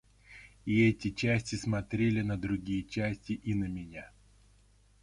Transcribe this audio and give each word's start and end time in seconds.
И 0.65 0.89
эти 0.89 1.11
части 1.11 1.53
смотрели 1.55 2.23
на 2.23 2.35
другие 2.35 2.81
части 2.83 3.33
и 3.33 3.53
на 3.53 3.65
меня. 3.65 4.11